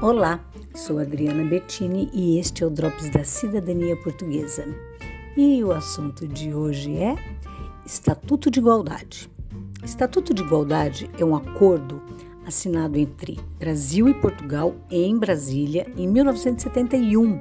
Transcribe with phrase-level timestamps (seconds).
[0.00, 0.38] Olá,
[0.76, 4.64] sou Adriana Bettini e este é o Drops da Cidadania Portuguesa.
[5.36, 7.16] E o assunto de hoje é
[7.84, 9.28] Estatuto de Igualdade.
[9.82, 12.00] Estatuto de Igualdade é um acordo
[12.46, 17.40] assinado entre Brasil e Portugal em Brasília em 1971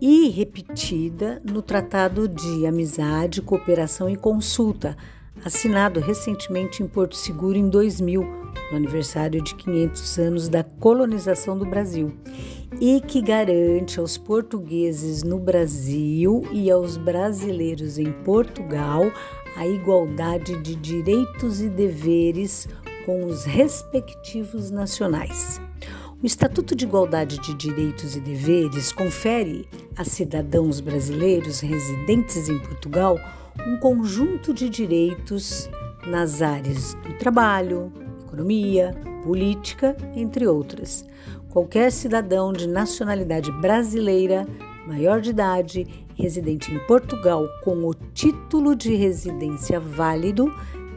[0.00, 4.96] e repetida no Tratado de Amizade, Cooperação e Consulta,
[5.44, 8.37] assinado recentemente em Porto Seguro em 2000,
[8.70, 12.12] no aniversário de 500 anos da colonização do Brasil,
[12.80, 19.10] e que garante aos portugueses no Brasil e aos brasileiros em Portugal
[19.56, 22.68] a igualdade de direitos e deveres
[23.04, 25.60] com os respectivos nacionais.
[26.22, 33.16] O Estatuto de Igualdade de Direitos e Deveres confere a cidadãos brasileiros residentes em Portugal
[33.66, 35.70] um conjunto de direitos
[36.06, 37.92] nas áreas do trabalho,
[38.38, 38.94] economia,
[39.24, 41.04] política, entre outras.
[41.50, 44.46] Qualquer cidadão de nacionalidade brasileira,
[44.86, 50.52] maior de idade, residente em Portugal com o título de residência válido,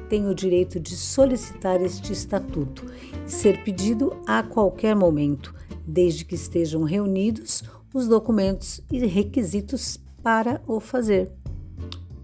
[0.07, 2.85] tem o direito de solicitar este estatuto
[3.25, 5.55] e ser pedido a qualquer momento,
[5.87, 11.31] desde que estejam reunidos os documentos e requisitos para o fazer.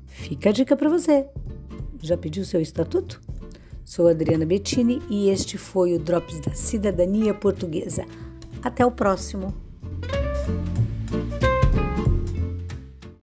[0.06, 1.28] Fica a dica para você.
[2.02, 3.22] Já pediu seu estatuto?
[3.88, 8.04] Sou Adriana Bettini e este foi o Drops da Cidadania Portuguesa.
[8.62, 9.67] Até o próximo!